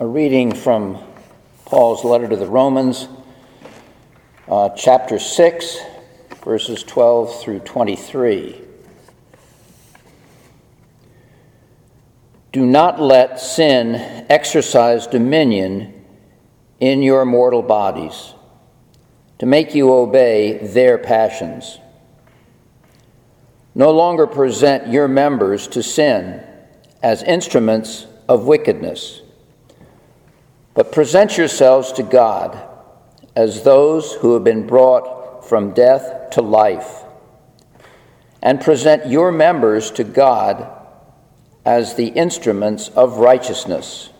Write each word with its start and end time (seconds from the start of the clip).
a 0.00 0.06
reading 0.06 0.54
from 0.54 0.98
Paul's 1.66 2.04
letter 2.04 2.26
to 2.26 2.34
the 2.34 2.46
Romans, 2.46 3.06
uh, 4.48 4.70
chapter 4.70 5.18
6, 5.18 5.78
verses 6.42 6.82
12 6.84 7.42
through 7.42 7.58
23. 7.58 8.62
Do 12.50 12.64
not 12.64 12.98
let 12.98 13.38
sin 13.38 13.94
exercise 14.30 15.06
dominion 15.06 16.02
in 16.80 17.02
your 17.02 17.26
mortal 17.26 17.62
bodies 17.62 18.32
to 19.38 19.44
make 19.44 19.74
you 19.74 19.92
obey 19.92 20.66
their 20.66 20.96
passions. 20.96 21.78
No 23.74 23.90
longer 23.90 24.26
present 24.26 24.90
your 24.90 25.08
members 25.08 25.68
to 25.68 25.82
sin 25.82 26.42
as 27.02 27.22
instruments 27.22 28.06
of 28.30 28.46
wickedness, 28.46 29.20
but 30.74 30.92
present 30.92 31.36
yourselves 31.36 31.92
to 31.92 32.02
God 32.02 32.66
as 33.36 33.62
those 33.62 34.12
who 34.14 34.34
have 34.34 34.44
been 34.44 34.66
brought 34.66 35.46
from 35.48 35.72
death 35.72 36.30
to 36.30 36.42
life, 36.42 37.04
and 38.42 38.60
present 38.60 39.06
your 39.06 39.32
members 39.32 39.90
to 39.90 40.04
God 40.04 40.68
as 41.64 41.94
the 41.94 42.08
instruments 42.08 42.88
of 42.88 43.18
righteousness. 43.18 44.10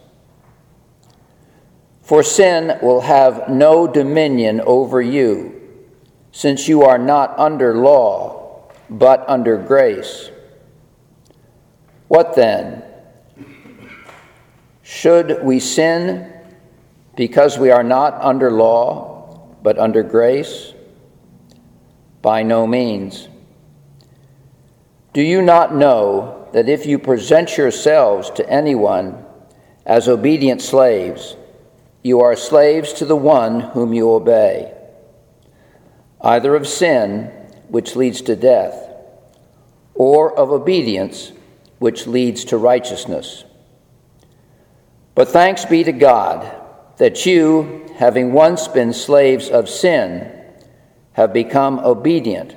For 2.03 2.23
sin 2.23 2.79
will 2.83 3.03
have 3.03 3.49
no 3.49 3.87
dominion 3.87 4.61
over 4.63 5.01
you, 5.01 5.61
since 6.33 6.69
you 6.69 6.83
are 6.83 6.99
not 6.99 7.39
under 7.39 7.77
law, 7.77 8.69
but 8.89 9.25
under 9.29 9.57
grace. 9.57 10.31
What 12.09 12.35
then? 12.35 12.83
Should 14.83 15.45
we 15.45 15.61
sin 15.61 16.33
because 17.21 17.59
we 17.59 17.71
are 17.71 17.83
not 17.83 18.15
under 18.23 18.51
law, 18.51 19.55
but 19.63 19.79
under 19.79 20.03
grace? 20.03 20.73
By 22.23 22.43
no 22.43 22.67
means. 22.67 23.29
Do 25.13 25.21
you 25.21 25.43
not 25.43 25.75
know 25.75 26.49
that 26.55 26.71
if 26.71 26.87
you 26.87 26.99
present 26.99 27.59
yourselves 27.59 28.31
to 28.31 28.49
anyone 28.49 29.23
as 29.85 30.09
obedient 30.09 30.63
slaves, 30.63 31.37
you 32.03 32.21
are 32.21 32.35
slaves 32.35 32.95
to 32.95 33.05
the 33.05 33.17
one 33.17 33.61
whom 33.61 33.93
you 33.93 34.11
obey, 34.11 34.73
either 36.23 36.57
of 36.57 36.67
sin, 36.67 37.25
which 37.69 37.97
leads 37.97 38.23
to 38.23 38.35
death, 38.35 38.95
or 39.93 40.35
of 40.39 40.51
obedience, 40.51 41.33
which 41.81 42.07
leads 42.07 42.47
to 42.47 42.57
righteousness. 42.57 43.45
But 45.15 45.29
thanks 45.29 45.67
be 45.67 45.85
to 45.85 45.93
God 45.93 46.57
that 47.01 47.25
you, 47.25 47.83
having 47.97 48.31
once 48.31 48.69
been 48.69 48.93
slaves 48.93 49.49
of 49.49 49.71
sin, 49.71 50.31
have 51.15 51.33
become 51.33 51.79
obedient 51.79 52.55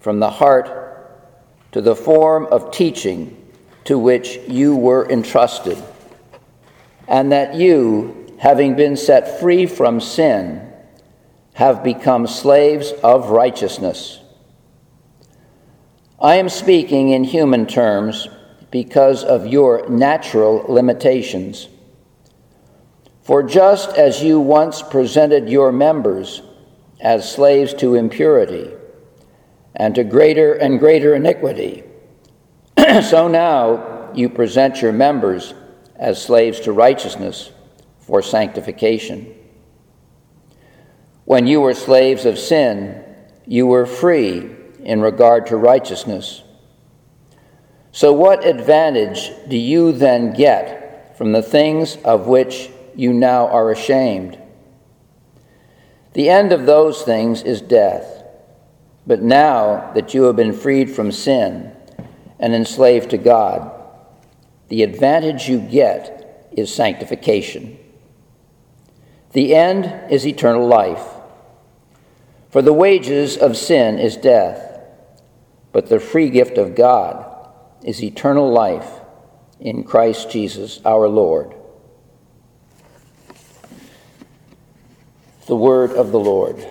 from 0.00 0.18
the 0.18 0.30
heart 0.30 0.68
to 1.70 1.80
the 1.80 1.94
form 1.94 2.44
of 2.46 2.72
teaching 2.72 3.36
to 3.84 3.96
which 3.96 4.36
you 4.48 4.74
were 4.74 5.08
entrusted, 5.08 5.80
and 7.06 7.30
that 7.30 7.54
you, 7.54 8.34
having 8.40 8.74
been 8.74 8.96
set 8.96 9.38
free 9.38 9.64
from 9.64 10.00
sin, 10.00 10.60
have 11.54 11.84
become 11.84 12.26
slaves 12.26 12.90
of 13.04 13.30
righteousness. 13.30 14.18
I 16.20 16.34
am 16.34 16.48
speaking 16.48 17.10
in 17.10 17.22
human 17.22 17.64
terms 17.64 18.26
because 18.72 19.22
of 19.22 19.46
your 19.46 19.88
natural 19.88 20.64
limitations. 20.68 21.68
For 23.28 23.42
just 23.42 23.90
as 23.90 24.22
you 24.22 24.40
once 24.40 24.80
presented 24.80 25.50
your 25.50 25.70
members 25.70 26.40
as 26.98 27.30
slaves 27.30 27.74
to 27.74 27.94
impurity 27.94 28.72
and 29.74 29.94
to 29.96 30.02
greater 30.02 30.54
and 30.54 30.78
greater 30.78 31.14
iniquity, 31.14 31.84
so 33.02 33.28
now 33.28 34.10
you 34.14 34.30
present 34.30 34.80
your 34.80 34.92
members 34.92 35.52
as 35.94 36.22
slaves 36.22 36.60
to 36.60 36.72
righteousness 36.72 37.50
for 37.98 38.22
sanctification. 38.22 39.34
When 41.26 41.46
you 41.46 41.60
were 41.60 41.74
slaves 41.74 42.24
of 42.24 42.38
sin, 42.38 43.04
you 43.46 43.66
were 43.66 43.84
free 43.84 44.56
in 44.80 45.02
regard 45.02 45.48
to 45.48 45.58
righteousness. 45.58 46.42
So, 47.92 48.10
what 48.10 48.46
advantage 48.46 49.30
do 49.50 49.58
you 49.58 49.92
then 49.92 50.32
get 50.32 51.18
from 51.18 51.32
the 51.32 51.42
things 51.42 51.96
of 51.96 52.26
which 52.26 52.70
you 52.98 53.12
now 53.12 53.46
are 53.46 53.70
ashamed? 53.70 54.36
The 56.14 56.28
end 56.28 56.52
of 56.52 56.66
those 56.66 57.02
things 57.02 57.42
is 57.42 57.60
death. 57.60 58.24
But 59.06 59.22
now 59.22 59.92
that 59.94 60.14
you 60.14 60.24
have 60.24 60.34
been 60.34 60.52
freed 60.52 60.90
from 60.90 61.12
sin 61.12 61.72
and 62.40 62.54
enslaved 62.54 63.10
to 63.10 63.18
God, 63.18 63.72
the 64.66 64.82
advantage 64.82 65.48
you 65.48 65.60
get 65.60 66.48
is 66.50 66.74
sanctification. 66.74 67.78
The 69.32 69.54
end 69.54 70.10
is 70.10 70.26
eternal 70.26 70.66
life. 70.66 71.06
For 72.50 72.62
the 72.62 72.72
wages 72.72 73.36
of 73.36 73.56
sin 73.56 74.00
is 74.00 74.16
death, 74.16 74.80
but 75.70 75.88
the 75.88 76.00
free 76.00 76.30
gift 76.30 76.58
of 76.58 76.74
God 76.74 77.24
is 77.84 78.02
eternal 78.02 78.50
life 78.50 78.90
in 79.60 79.84
Christ 79.84 80.32
Jesus 80.32 80.80
our 80.84 81.06
Lord. 81.06 81.54
The 85.48 85.56
word 85.56 85.92
of 85.92 86.12
the 86.12 86.20
Lord. 86.20 86.68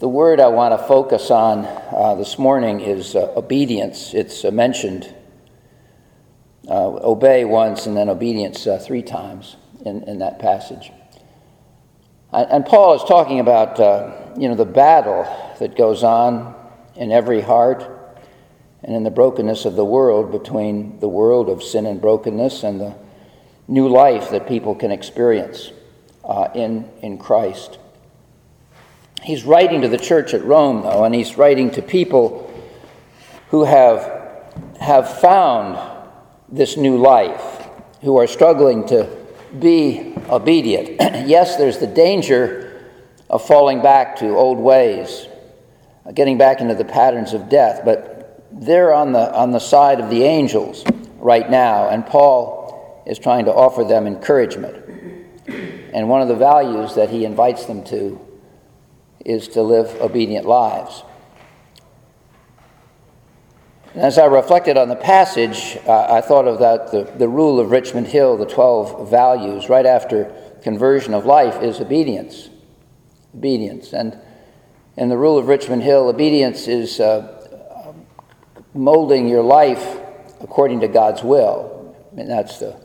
The 0.00 0.08
word 0.08 0.40
I 0.40 0.48
want 0.48 0.76
to 0.76 0.84
focus 0.88 1.30
on 1.30 1.64
uh, 1.64 2.16
this 2.16 2.36
morning 2.36 2.80
is 2.80 3.14
uh, 3.14 3.32
obedience. 3.36 4.14
It's 4.14 4.44
uh, 4.44 4.50
mentioned 4.50 5.14
uh, 6.68 6.88
obey 6.88 7.44
once 7.44 7.86
and 7.86 7.96
then 7.96 8.08
obedience 8.08 8.66
uh, 8.66 8.80
three 8.80 9.02
times 9.02 9.54
in, 9.84 10.02
in 10.08 10.18
that 10.18 10.40
passage. 10.40 10.90
And 12.32 12.66
Paul 12.66 12.94
is 12.94 13.04
talking 13.04 13.38
about 13.38 13.78
uh, 13.78 14.32
you 14.36 14.48
know 14.48 14.56
the 14.56 14.64
battle 14.64 15.22
that 15.60 15.76
goes 15.76 16.02
on 16.02 16.52
in 16.96 17.12
every 17.12 17.42
heart 17.42 18.18
and 18.82 18.96
in 18.96 19.04
the 19.04 19.10
brokenness 19.12 19.64
of 19.66 19.76
the 19.76 19.84
world 19.84 20.32
between 20.32 20.98
the 20.98 21.08
world 21.08 21.48
of 21.48 21.62
sin 21.62 21.86
and 21.86 22.00
brokenness 22.00 22.64
and 22.64 22.80
the 22.80 23.05
new 23.68 23.88
life 23.88 24.30
that 24.30 24.46
people 24.46 24.74
can 24.74 24.90
experience 24.90 25.72
uh, 26.24 26.48
in, 26.54 26.88
in 27.02 27.18
Christ. 27.18 27.78
He's 29.22 29.44
writing 29.44 29.82
to 29.82 29.88
the 29.88 29.98
church 29.98 30.34
at 30.34 30.44
Rome, 30.44 30.82
though, 30.82 31.04
and 31.04 31.14
he's 31.14 31.36
writing 31.36 31.70
to 31.72 31.82
people 31.82 32.52
who 33.48 33.64
have, 33.64 34.52
have 34.80 35.20
found 35.20 35.78
this 36.48 36.76
new 36.76 36.96
life, 36.98 37.66
who 38.02 38.16
are 38.18 38.26
struggling 38.26 38.86
to 38.86 39.08
be 39.58 40.14
obedient. 40.28 41.00
yes, 41.28 41.56
there's 41.56 41.78
the 41.78 41.86
danger 41.86 42.84
of 43.28 43.44
falling 43.44 43.82
back 43.82 44.16
to 44.16 44.28
old 44.28 44.58
ways, 44.58 45.26
getting 46.14 46.38
back 46.38 46.60
into 46.60 46.74
the 46.74 46.84
patterns 46.84 47.32
of 47.32 47.48
death, 47.48 47.82
but 47.84 48.44
they're 48.52 48.94
on 48.94 49.12
the, 49.12 49.34
on 49.34 49.50
the 49.50 49.58
side 49.58 49.98
of 49.98 50.08
the 50.08 50.22
angels 50.22 50.84
right 51.18 51.50
now, 51.50 51.88
and 51.88 52.06
Paul 52.06 52.65
is 53.06 53.18
trying 53.18 53.44
to 53.44 53.52
offer 53.52 53.84
them 53.84 54.06
encouragement. 54.06 54.84
And 55.92 56.08
one 56.08 56.20
of 56.20 56.28
the 56.28 56.34
values 56.34 56.94
that 56.96 57.10
he 57.10 57.24
invites 57.24 57.66
them 57.66 57.84
to 57.84 58.20
is 59.24 59.48
to 59.48 59.62
live 59.62 60.00
obedient 60.00 60.46
lives. 60.46 61.02
As 63.94 64.18
I 64.18 64.26
reflected 64.26 64.76
on 64.76 64.88
the 64.88 64.96
passage, 64.96 65.78
uh, 65.86 66.06
I 66.10 66.20
thought 66.20 66.46
of 66.46 66.58
that 66.58 66.90
the, 66.90 67.04
the 67.16 67.28
rule 67.28 67.58
of 67.58 67.70
Richmond 67.70 68.08
Hill, 68.08 68.36
the 68.36 68.44
12 68.44 69.08
values, 69.08 69.70
right 69.70 69.86
after 69.86 70.34
conversion 70.62 71.14
of 71.14 71.24
life, 71.24 71.62
is 71.62 71.80
obedience. 71.80 72.50
Obedience. 73.34 73.94
And 73.94 74.18
in 74.96 75.08
the 75.08 75.16
rule 75.16 75.38
of 75.38 75.46
Richmond 75.46 75.82
Hill, 75.82 76.08
obedience 76.08 76.68
is 76.68 77.00
uh, 77.00 77.94
molding 78.74 79.28
your 79.28 79.42
life 79.42 79.98
according 80.42 80.80
to 80.80 80.88
God's 80.88 81.22
will. 81.22 81.96
I 82.12 82.16
mean, 82.16 82.28
that's 82.28 82.58
the, 82.58 82.78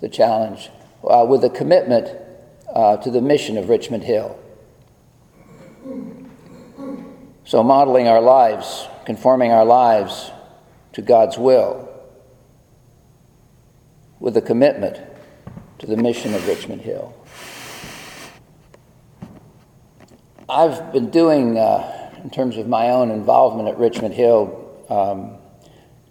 the 0.00 0.08
challenge, 0.08 0.70
uh, 1.04 1.26
with 1.28 1.44
a 1.44 1.50
commitment 1.50 2.08
uh, 2.72 2.96
to 2.98 3.10
the 3.10 3.20
mission 3.20 3.56
of 3.56 3.68
Richmond 3.68 4.04
Hill. 4.04 4.38
So, 7.44 7.62
modeling 7.62 8.08
our 8.08 8.20
lives, 8.20 8.86
conforming 9.06 9.52
our 9.52 9.64
lives 9.64 10.30
to 10.92 11.02
God's 11.02 11.38
will 11.38 11.88
with 14.20 14.36
a 14.36 14.42
commitment 14.42 15.00
to 15.78 15.86
the 15.86 15.96
mission 15.96 16.34
of 16.34 16.46
Richmond 16.46 16.82
Hill. 16.82 17.14
I've 20.48 20.92
been 20.92 21.10
doing, 21.10 21.56
uh, 21.56 22.10
in 22.22 22.30
terms 22.30 22.56
of 22.56 22.68
my 22.68 22.90
own 22.90 23.10
involvement 23.10 23.68
at 23.68 23.78
Richmond 23.78 24.14
Hill, 24.14 24.84
um, 24.88 25.36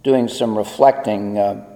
doing 0.03 0.27
some 0.27 0.57
reflecting 0.57 1.37
uh, 1.37 1.66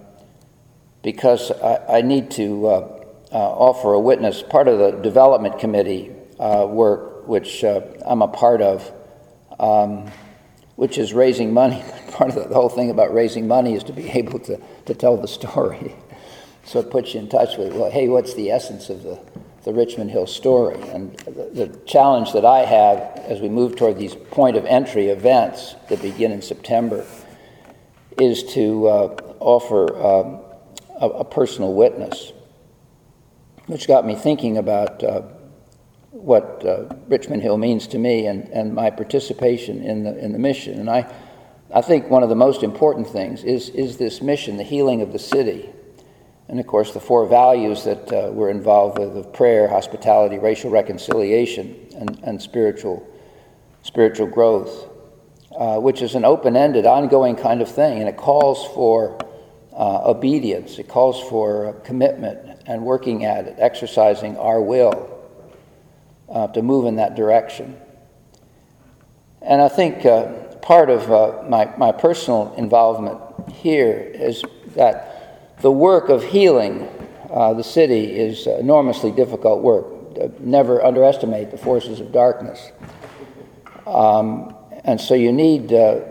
because 1.02 1.52
I, 1.52 1.98
I 1.98 2.02
need 2.02 2.32
to 2.32 2.68
uh, 2.68 3.06
uh, 3.32 3.38
offer 3.38 3.94
a 3.94 4.00
witness. 4.00 4.44
Part 4.44 4.68
of 4.68 4.80
the 4.80 4.92
development 4.92 5.60
committee 5.60 6.12
uh, 6.40 6.66
work, 6.68 7.28
which 7.28 7.64
uh, 7.64 7.82
I'm 8.06 8.22
a 8.22 8.28
part 8.28 8.62
of, 8.62 8.92
um, 9.60 10.12
which 10.76 10.98
is 10.98 11.14
raising 11.14 11.54
money. 11.54 11.84
Part 12.12 12.32
of 12.32 12.36
the, 12.36 12.50
the, 12.50 12.56
whole 12.56 12.70
thing 12.70 12.90
about 12.90 13.14
raising 13.14 13.48
money 13.48 13.74
is 13.74 13.84
to 13.86 13.94
be 13.94 14.10
able 14.12 14.40
to, 14.40 14.60
to 14.86 14.94
tell 14.94 15.18
the 15.18 15.28
story. 15.28 15.96
so 16.66 16.80
it 16.80 16.90
puts 16.90 17.14
you 17.14 17.20
in 17.20 17.30
touch 17.30 17.58
with, 17.58 17.74
well, 17.74 17.90
hey, 17.90 18.08
what's 18.08 18.34
the 18.34 18.52
essence 18.52 18.90
of 18.90 19.04
the, 19.04 19.20
the 19.64 19.72
Richmond 19.72 20.12
Hill 20.12 20.28
story? 20.28 20.82
And 20.90 21.16
the, 21.20 21.68
the 21.68 21.80
challenge 21.86 22.34
that 22.34 22.46
I 22.46 22.60
have 22.60 22.98
as 23.28 23.40
we 23.40 23.50
move 23.50 23.76
toward 23.76 23.98
these 23.98 24.16
point 24.16 24.58
of 24.58 24.66
entry 24.66 25.08
events 25.08 25.76
that 25.90 26.02
begin 26.02 26.32
in 26.32 26.42
September 26.42 27.06
is 28.18 28.44
to 28.54 28.88
uh, 28.88 29.16
offer 29.40 29.96
um, 30.04 30.51
a, 31.02 31.10
a, 31.10 31.26
personal 31.26 31.74
witness, 31.74 32.32
which 33.66 33.88
got 33.88 34.06
me 34.06 34.16
thinking 34.16 34.58
about 34.58 35.04
uh, 35.04 35.24
what 36.12 36.64
uh, 36.66 36.94
Richmond 37.08 37.42
Hill 37.42 37.58
means 37.58 37.88
to 37.88 37.98
me 37.98 38.28
and, 38.28 38.48
and 38.50 38.74
my 38.74 38.92
participation 38.92 39.84
in 39.84 40.04
the, 40.04 40.18
in 40.18 40.32
the 40.32 40.40
mission. 40.40 40.80
And 40.80 40.90
I, 40.90 41.12
I 41.74 41.82
think 41.82 42.10
one 42.10 42.22
of 42.22 42.30
the 42.30 42.36
most 42.36 42.64
important 42.64 43.08
things 43.08 43.44
is, 43.44 43.70
is 43.70 43.98
this 43.98 44.22
mission, 44.22 44.58
the 44.58 44.64
healing 44.64 45.02
of 45.02 45.12
the 45.12 45.20
city. 45.20 45.70
And 46.48 46.60
of 46.60 46.68
course, 46.68 46.94
the 46.94 47.00
four 47.00 47.26
values 47.26 47.84
that 47.86 48.12
uh, 48.12 48.30
we're 48.32 48.50
involved 48.50 49.00
with 49.00 49.18
of 49.18 49.34
prayer, 49.34 49.68
hospitality, 49.68 50.38
racial 50.38 50.70
reconciliation, 50.70 51.88
and, 51.96 52.20
and 52.24 52.42
spiritual, 52.42 53.08
spiritual 53.84 54.28
growth, 54.28 54.88
uh, 55.58 55.80
which 55.80 56.02
is 56.02 56.14
an 56.14 56.26
open 56.26 56.56
ended, 56.56 56.86
ongoing 56.86 57.38
kind 57.38 57.62
of 57.62 57.72
thing. 57.72 58.00
And 58.00 58.10
it 58.10 58.18
calls 58.18 58.68
for 58.76 59.18
uh, 59.74 60.10
obedience, 60.10 60.80
it 60.80 60.88
calls 60.88 61.22
for 61.30 61.74
commitment 61.84 62.62
and 62.66 62.84
working 62.84 63.26
at 63.26 63.48
it, 63.48 63.56
exercising 63.58 64.38
our 64.38 64.62
will 64.62 65.10
uh, 66.30 66.48
to 66.48 66.62
move 66.62 66.86
in 66.86 66.96
that 66.98 67.16
direction. 67.16 67.78
And 69.42 69.62
I 69.62 69.70
think 69.70 70.06
uh, 70.06 70.26
part 70.62 70.90
of 70.90 71.12
uh, 71.12 71.44
my, 71.48 71.74
my 71.78 71.92
personal 71.92 72.54
involvement 72.58 73.20
here 73.52 73.98
is 73.98 74.44
that 74.76 75.58
the 75.62 75.72
work 75.72 76.10
of 76.10 76.24
healing 76.24 76.88
uh, 77.32 77.54
the 77.54 77.64
city 77.64 78.14
is 78.14 78.46
enormously 78.46 79.12
difficult 79.12 79.62
work. 79.62 80.40
Never 80.42 80.84
underestimate 80.84 81.50
the 81.50 81.58
forces 81.58 82.02
of 82.02 82.12
darkness. 82.12 82.72
Um, 83.88 84.54
and 84.84 85.00
so 85.00 85.14
you 85.14 85.32
need 85.32 85.72
uh, 85.72 86.02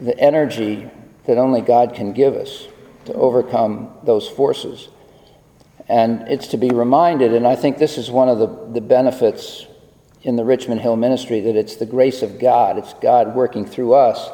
the 0.00 0.18
energy 0.18 0.88
that 1.26 1.38
only 1.38 1.60
God 1.60 1.94
can 1.94 2.12
give 2.12 2.34
us 2.34 2.68
to 3.06 3.14
overcome 3.14 3.92
those 4.04 4.28
forces. 4.28 4.88
And 5.88 6.28
it's 6.28 6.48
to 6.48 6.56
be 6.56 6.70
reminded, 6.70 7.34
and 7.34 7.46
I 7.46 7.56
think 7.56 7.78
this 7.78 7.98
is 7.98 8.10
one 8.10 8.28
of 8.28 8.38
the, 8.38 8.46
the 8.72 8.80
benefits 8.80 9.66
in 10.22 10.36
the 10.36 10.44
Richmond 10.44 10.80
Hill 10.80 10.96
ministry, 10.96 11.40
that 11.40 11.56
it's 11.56 11.76
the 11.76 11.86
grace 11.86 12.22
of 12.22 12.38
God. 12.38 12.78
It's 12.78 12.94
God 12.94 13.34
working 13.34 13.66
through 13.66 13.92
us, 13.92 14.30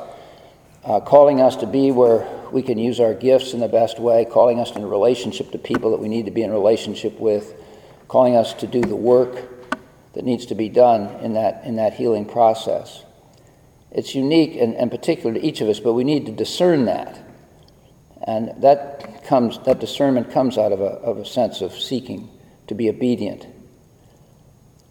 uh, 0.84 1.00
calling 1.00 1.40
us 1.40 1.56
to 1.56 1.66
be 1.66 1.90
where 1.90 2.28
we 2.52 2.62
can 2.62 2.78
use 2.78 3.00
our 3.00 3.14
gifts 3.14 3.52
in 3.52 3.60
the 3.60 3.68
best 3.68 3.98
way, 3.98 4.24
calling 4.24 4.60
us 4.60 4.74
in 4.76 4.86
relationship 4.86 5.50
to 5.50 5.58
people 5.58 5.90
that 5.90 5.98
we 5.98 6.08
need 6.08 6.26
to 6.26 6.30
be 6.30 6.42
in 6.42 6.52
relationship 6.52 7.18
with, 7.18 7.54
calling 8.06 8.36
us 8.36 8.54
to 8.54 8.68
do 8.68 8.80
the 8.80 8.96
work 8.96 9.48
that 10.12 10.24
needs 10.24 10.46
to 10.46 10.54
be 10.54 10.68
done 10.68 11.08
in 11.20 11.32
that, 11.34 11.64
in 11.64 11.76
that 11.76 11.94
healing 11.94 12.24
process. 12.24 13.04
It's 13.90 14.14
unique 14.14 14.54
and, 14.54 14.74
and 14.76 14.90
particular 14.90 15.34
to 15.34 15.44
each 15.44 15.60
of 15.60 15.68
us, 15.68 15.80
but 15.80 15.94
we 15.94 16.04
need 16.04 16.26
to 16.26 16.32
discern 16.32 16.84
that. 16.84 17.20
And 18.26 18.62
that 18.62 19.24
comes, 19.24 19.58
that 19.64 19.80
discernment 19.80 20.30
comes 20.30 20.58
out 20.58 20.72
of 20.72 20.80
a, 20.80 20.84
of 20.84 21.18
a 21.18 21.24
sense 21.24 21.60
of 21.60 21.72
seeking 21.72 22.28
to 22.66 22.74
be 22.74 22.88
obedient. 22.88 23.46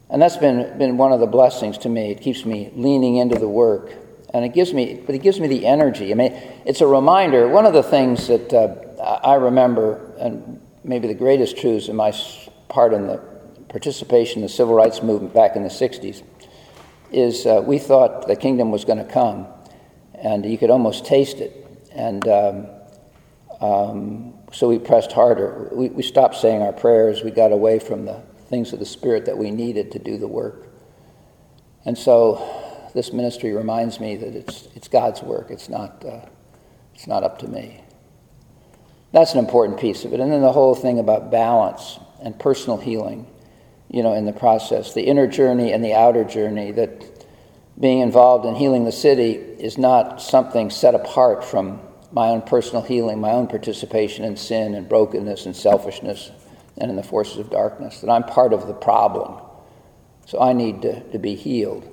And 0.10 0.22
that's 0.22 0.38
been, 0.38 0.78
been 0.78 0.98
one 0.98 1.12
of 1.12 1.20
the 1.20 1.28
blessings 1.28 1.78
to 1.80 1.90
me. 1.90 2.12
It 2.12 2.22
keeps 2.22 2.46
me 2.46 2.72
leaning 2.76 3.18
into 3.18 3.38
the 3.38 3.48
work. 3.48 3.94
And 4.34 4.44
it 4.44 4.50
gives 4.50 4.74
me, 4.74 5.02
but 5.06 5.16
it 5.16 5.20
gives 5.20 5.40
me 5.40 5.48
the 5.48 5.66
energy. 5.66 6.12
I 6.12 6.16
mean, 6.16 6.34
it's 6.66 6.82
a 6.82 6.88
reminder. 6.88 7.48
One 7.48 7.66
of 7.66 7.74
the 7.74 7.84
things 7.84 8.28
that 8.28 8.54
uh, 8.54 9.20
I 9.24 9.36
remember, 9.36 10.14
and 10.20 10.60
maybe 10.84 11.08
the 11.08 11.14
greatest 11.14 11.58
truths 11.58 11.88
in 11.88 11.96
my 11.96 12.12
part 12.68 12.94
in 12.94 13.08
the 13.08 13.18
participation 13.70 14.38
in 14.38 14.42
the 14.44 14.50
civil 14.50 14.74
rights 14.74 15.04
movement 15.04 15.34
back 15.34 15.56
in 15.56 15.64
the 15.64 15.70
60s, 15.70 16.24
is 17.12 17.46
uh, 17.46 17.62
we 17.66 17.80
thought 17.80 18.28
the 18.28 18.36
kingdom 18.36 18.72
was 18.72 18.86
going 18.86 19.00
to 19.00 19.12
come, 19.12 19.48
and 20.16 20.46
you 20.46 20.58
could 20.58 20.70
almost 20.70 21.06
taste 21.06 21.38
it. 21.38 21.66
And 21.92 22.28
um, 22.28 22.68
um, 23.62 24.34
so 24.52 24.70
we 24.70 24.80
pressed 24.80 25.12
harder. 25.12 25.70
We, 25.72 25.90
we 25.90 26.04
stopped 26.04 26.36
saying 26.36 26.62
our 26.62 26.74
prayers. 26.74 27.24
We 27.24 27.32
got 27.32 27.52
away 27.52 27.80
from 27.80 28.06
the 28.06 28.22
things 28.48 28.74
of 28.74 28.80
the 28.80 28.86
Spirit 28.86 29.26
that 29.26 29.38
we 29.38 29.52
needed 29.52 29.92
to 29.92 30.00
do 30.00 30.18
the 30.18 30.28
work. 30.28 30.68
And 31.86 31.98
so 31.98 32.90
this 32.94 33.14
ministry 33.14 33.54
reminds 33.54 34.00
me 34.00 34.16
that 34.16 34.36
it's, 34.36 34.68
it's 34.76 34.88
God's 34.88 35.22
work. 35.22 35.52
It's 35.52 35.70
not, 35.70 36.04
uh, 36.06 36.26
it's 36.96 37.08
not 37.08 37.24
up 37.24 37.40
to 37.40 37.48
me. 37.48 37.84
That's 39.12 39.34
an 39.34 39.40
important 39.40 39.80
piece 39.80 40.06
of 40.06 40.14
it. 40.14 40.20
And 40.20 40.32
then 40.32 40.42
the 40.42 40.52
whole 40.52 40.76
thing 40.76 41.00
about 41.00 41.32
balance 41.32 42.00
and 42.22 42.38
personal 42.40 42.78
healing, 42.78 43.28
you 43.90 44.04
know, 44.04 44.14
in 44.14 44.26
the 44.26 44.34
process, 44.34 44.94
the 44.94 45.04
inner 45.04 45.28
journey 45.28 45.72
and 45.72 45.84
the 45.84 45.94
outer 45.94 46.24
journey, 46.24 46.72
that 46.74 47.26
being 47.80 48.00
involved 48.00 48.46
in 48.46 48.56
healing 48.56 48.86
the 48.86 48.92
city 48.92 49.32
is 49.32 49.78
not 49.78 50.22
something 50.22 50.70
set 50.70 50.94
apart 50.96 51.44
from 51.44 51.82
my 52.12 52.30
own 52.30 52.42
personal 52.42 52.82
healing, 52.82 53.20
my 53.20 53.32
own 53.32 53.48
participation 53.48 54.26
in 54.26 54.36
sin 54.36 54.74
and 54.74 54.90
brokenness 54.90 55.46
and 55.46 55.56
selfishness 55.56 56.32
and 56.78 56.90
in 56.90 56.96
the 56.96 57.04
forces 57.04 57.38
of 57.38 57.50
darkness, 57.50 58.02
that 58.02 58.10
I'm 58.10 58.24
part 58.24 58.54
of 58.54 58.68
the 58.68 58.74
problem. 58.74 59.42
So 60.26 60.40
I 60.40 60.54
need 60.54 60.82
to, 60.84 61.02
to 61.12 61.20
be 61.20 61.36
healed. 61.36 61.88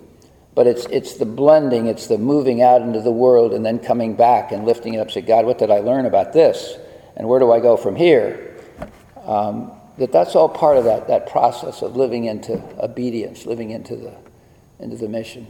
But 0.54 0.66
it's, 0.66 0.86
it's 0.86 1.14
the 1.14 1.26
blending, 1.26 1.86
it's 1.86 2.06
the 2.06 2.16
moving 2.16 2.62
out 2.62 2.80
into 2.80 3.00
the 3.00 3.10
world 3.10 3.52
and 3.52 3.64
then 3.64 3.78
coming 3.78 4.16
back 4.16 4.52
and 4.52 4.64
lifting 4.64 4.94
it 4.94 4.98
up. 4.98 5.10
Say, 5.10 5.20
God, 5.20 5.44
what 5.44 5.58
did 5.58 5.70
I 5.70 5.80
learn 5.80 6.06
about 6.06 6.32
this? 6.32 6.78
And 7.16 7.28
where 7.28 7.40
do 7.40 7.52
I 7.52 7.60
go 7.60 7.76
from 7.76 7.96
here? 7.96 8.56
Um, 9.24 9.72
that 9.98 10.12
that's 10.12 10.34
all 10.34 10.48
part 10.48 10.76
of 10.76 10.84
that, 10.84 11.08
that 11.08 11.28
process 11.30 11.82
of 11.82 11.96
living 11.96 12.24
into 12.24 12.62
obedience, 12.82 13.44
living 13.44 13.70
into 13.70 13.96
the, 13.96 14.14
into 14.78 14.96
the 14.96 15.08
mission. 15.08 15.46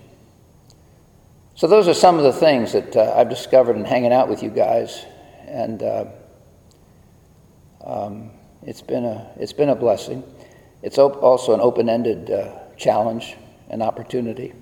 So, 1.56 1.66
those 1.66 1.88
are 1.88 1.94
some 1.94 2.18
of 2.18 2.24
the 2.24 2.34
things 2.34 2.74
that 2.74 2.94
uh, 2.94 3.14
I've 3.16 3.30
discovered 3.30 3.76
in 3.76 3.86
hanging 3.86 4.12
out 4.12 4.28
with 4.28 4.42
you 4.42 4.50
guys. 4.50 5.06
And 5.46 5.82
uh, 5.82 6.04
um, 7.82 8.30
it's, 8.62 8.82
been 8.82 9.06
a, 9.06 9.30
it's 9.38 9.54
been 9.54 9.70
a 9.70 9.74
blessing. 9.74 10.22
It's 10.82 10.98
op- 10.98 11.22
also 11.22 11.54
an 11.54 11.60
open 11.62 11.88
ended 11.88 12.30
uh, 12.30 12.58
challenge 12.76 13.36
and 13.70 13.82
opportunity. 13.82 14.52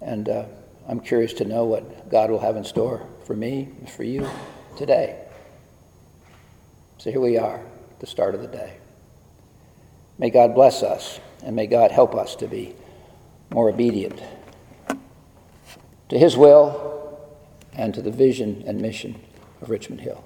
And 0.00 0.28
uh, 0.28 0.44
I'm 0.88 1.00
curious 1.00 1.32
to 1.34 1.44
know 1.44 1.64
what 1.64 2.08
God 2.08 2.30
will 2.30 2.38
have 2.38 2.54
in 2.54 2.62
store 2.62 3.04
for 3.24 3.34
me 3.34 3.70
for 3.96 4.04
you 4.04 4.28
today. 4.76 5.26
So, 6.98 7.10
here 7.10 7.20
we 7.20 7.36
are, 7.36 7.60
the 7.98 8.06
start 8.06 8.36
of 8.36 8.42
the 8.42 8.48
day. 8.48 8.76
May 10.18 10.30
God 10.30 10.54
bless 10.54 10.84
us, 10.84 11.18
and 11.42 11.56
may 11.56 11.66
God 11.66 11.90
help 11.90 12.14
us 12.14 12.36
to 12.36 12.46
be 12.46 12.76
more 13.50 13.68
obedient 13.68 14.22
to 16.08 16.18
his 16.18 16.36
will 16.36 17.18
and 17.74 17.94
to 17.94 18.02
the 18.02 18.10
vision 18.10 18.64
and 18.66 18.80
mission 18.80 19.20
of 19.60 19.70
Richmond 19.70 20.00
Hill. 20.00 20.24